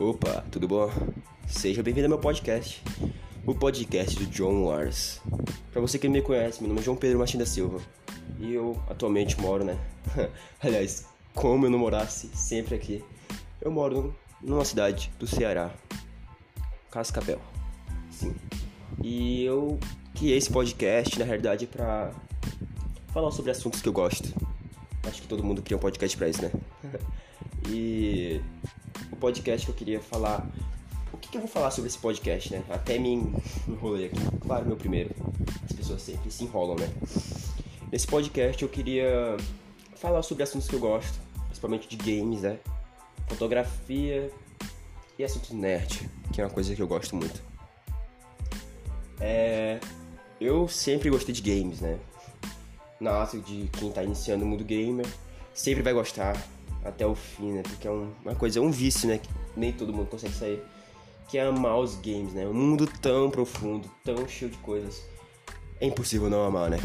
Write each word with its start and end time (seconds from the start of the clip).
Opa, 0.00 0.44
tudo 0.52 0.68
bom? 0.68 0.88
Seja 1.48 1.82
bem-vindo 1.82 2.06
ao 2.06 2.10
meu 2.10 2.20
podcast, 2.20 2.80
o 3.44 3.52
podcast 3.52 4.16
do 4.16 4.26
John 4.26 4.62
Wars. 4.62 5.20
Para 5.72 5.80
você 5.80 5.98
que 5.98 6.08
me 6.08 6.22
conhece, 6.22 6.60
meu 6.60 6.68
nome 6.68 6.80
é 6.80 6.84
João 6.84 6.96
Pedro 6.96 7.18
Martins 7.18 7.40
da 7.40 7.44
Silva 7.44 7.80
e 8.38 8.54
eu 8.54 8.80
atualmente 8.88 9.40
moro, 9.40 9.64
né? 9.64 9.76
Aliás, 10.62 11.04
como 11.34 11.66
eu 11.66 11.70
não 11.70 11.80
morasse 11.80 12.28
sempre 12.28 12.76
aqui, 12.76 13.04
eu 13.60 13.72
moro 13.72 14.14
numa 14.40 14.64
cidade 14.64 15.10
do 15.18 15.26
Ceará, 15.26 15.74
Cascavel. 16.92 17.40
Sim. 18.12 18.36
E 19.02 19.42
eu 19.42 19.80
criei 20.14 20.38
esse 20.38 20.48
podcast, 20.48 21.18
na 21.18 21.24
realidade, 21.24 21.66
para 21.66 22.12
falar 23.08 23.32
sobre 23.32 23.50
assuntos 23.50 23.82
que 23.82 23.88
eu 23.88 23.92
gosto. 23.92 24.32
Acho 25.02 25.22
que 25.22 25.26
todo 25.26 25.42
mundo 25.42 25.60
cria 25.60 25.76
um 25.76 25.80
podcast 25.80 26.16
pra 26.16 26.28
isso, 26.28 26.42
né? 26.42 26.52
e 27.68 28.40
o 29.10 29.16
podcast 29.16 29.66
que 29.66 29.72
eu 29.72 29.76
queria 29.76 30.00
falar. 30.00 30.46
O 31.12 31.16
que, 31.16 31.28
que, 31.28 31.36
eu 31.36 31.40
vou 31.40 31.50
falar 31.50 31.70
sobre 31.70 31.88
esse 31.88 31.98
podcast, 31.98 32.52
né? 32.52 32.62
Até 32.68 32.98
me 32.98 33.32
enrolei 33.66 34.06
aqui. 34.06 34.20
Claro, 34.40 34.66
meu 34.66 34.76
primeiro. 34.76 35.14
As 35.64 35.72
pessoas 35.72 36.02
sempre 36.02 36.30
se 36.30 36.44
enrolam, 36.44 36.76
né? 36.76 36.88
Nesse 37.90 38.06
podcast 38.06 38.62
eu 38.62 38.68
queria 38.68 39.36
falar 39.96 40.22
sobre 40.22 40.42
assuntos 40.42 40.68
que 40.68 40.74
eu 40.74 40.80
gosto, 40.80 41.18
principalmente 41.46 41.88
de 41.88 41.96
games, 41.96 42.42
né? 42.42 42.58
Fotografia 43.26 44.30
e 45.18 45.24
assuntos 45.24 45.50
nerd, 45.50 46.08
que 46.32 46.40
é 46.40 46.44
uma 46.44 46.50
coisa 46.50 46.74
que 46.74 46.80
eu 46.80 46.86
gosto 46.86 47.16
muito. 47.16 47.42
É, 49.20 49.80
eu 50.40 50.68
sempre 50.68 51.10
gostei 51.10 51.34
de 51.34 51.42
games, 51.42 51.80
né? 51.80 51.98
Nasce 53.00 53.40
de 53.40 53.68
quem 53.72 53.90
tá 53.90 54.02
iniciando 54.02 54.44
o 54.44 54.46
mundo 54.46 54.64
gamer, 54.64 55.06
sempre 55.54 55.82
vai 55.82 55.92
gostar 55.92 56.36
até 56.84 57.06
o 57.06 57.14
fim, 57.14 57.52
né? 57.52 57.62
Porque 57.62 57.86
é 57.86 57.90
um, 57.90 58.10
uma 58.24 58.34
coisa, 58.34 58.58
é 58.58 58.62
um 58.62 58.70
vício, 58.70 59.08
né? 59.08 59.18
Que 59.18 59.28
nem 59.56 59.72
todo 59.72 59.92
mundo 59.92 60.08
consegue 60.08 60.34
sair. 60.34 60.62
Que 61.28 61.38
é 61.38 61.42
amar 61.42 61.78
os 61.78 61.96
games, 61.96 62.32
né? 62.32 62.46
Um 62.46 62.54
mundo 62.54 62.88
tão 63.00 63.30
profundo, 63.30 63.90
tão 64.04 64.26
cheio 64.28 64.50
de 64.50 64.56
coisas. 64.58 65.02
É 65.80 65.86
impossível 65.86 66.30
não 66.30 66.44
amar, 66.44 66.70
né? 66.70 66.78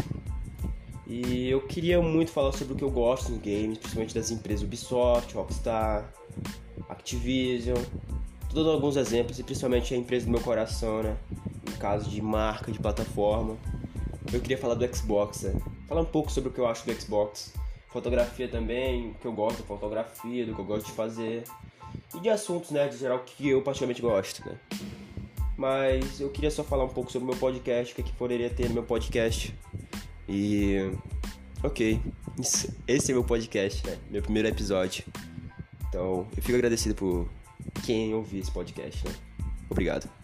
E 1.07 1.49
eu 1.49 1.61
queria 1.61 2.01
muito 2.01 2.31
falar 2.31 2.51
sobre 2.51 2.73
o 2.73 2.77
que 2.77 2.83
eu 2.83 2.91
gosto 2.91 3.31
nos 3.31 3.41
games, 3.41 3.77
principalmente 3.77 4.15
das 4.15 4.31
empresas 4.31 4.63
Ubisoft, 4.63 5.33
Rockstar, 5.33 6.11
Activision. 6.89 7.77
Tô 8.49 8.55
dando 8.55 8.71
alguns 8.71 8.95
exemplos 8.95 9.39
e 9.39 9.43
principalmente 9.43 9.93
a 9.93 9.97
empresa 9.97 10.25
do 10.25 10.31
meu 10.31 10.41
coração, 10.41 11.03
né? 11.03 11.17
No 11.65 11.77
caso 11.77 12.09
de 12.09 12.21
marca, 12.21 12.71
de 12.71 12.79
plataforma. 12.79 13.57
Eu 14.31 14.39
queria 14.39 14.57
falar 14.57 14.75
do 14.75 14.95
Xbox, 14.95 15.43
né? 15.43 15.53
Falar 15.87 16.01
um 16.01 16.05
pouco 16.05 16.31
sobre 16.31 16.49
o 16.49 16.53
que 16.53 16.59
eu 16.59 16.67
acho 16.67 16.85
do 16.85 16.93
Xbox 16.93 17.53
fotografia 17.93 18.47
também, 18.47 19.15
que 19.21 19.27
eu 19.27 19.31
gosto 19.31 19.59
da 19.59 19.65
fotografia, 19.65 20.45
do 20.45 20.55
que 20.55 20.59
eu 20.59 20.65
gosto 20.65 20.87
de 20.87 20.91
fazer. 20.93 21.43
E 22.15 22.19
de 22.19 22.29
assuntos, 22.29 22.71
né, 22.71 22.87
de 22.87 22.97
geral, 22.97 23.19
que 23.19 23.47
eu 23.47 23.61
particularmente 23.61 24.01
gosto, 24.01 24.43
né. 24.47 24.57
Mas 25.55 26.19
eu 26.19 26.29
queria 26.29 26.49
só 26.49 26.63
falar 26.63 26.83
um 26.83 26.89
pouco 26.89 27.11
sobre 27.11 27.27
o 27.27 27.31
meu 27.31 27.39
podcast, 27.39 27.93
o 27.93 27.95
que, 27.95 28.01
é 28.01 28.03
que 28.03 28.11
poderia 28.13 28.49
ter 28.49 28.67
no 28.67 28.73
meu 28.73 28.83
podcast. 28.83 29.55
E. 30.27 30.91
Ok, 31.63 32.01
esse 32.87 33.11
é 33.11 33.13
meu 33.13 33.23
podcast, 33.23 33.85
né? 33.85 33.97
Meu 34.09 34.21
primeiro 34.21 34.47
episódio. 34.47 35.05
Então, 35.87 36.27
eu 36.35 36.41
fico 36.41 36.55
agradecido 36.55 36.95
por 36.95 37.29
quem 37.85 38.13
ouvir 38.13 38.39
esse 38.39 38.51
podcast, 38.51 39.07
né? 39.07 39.13
Obrigado. 39.69 40.22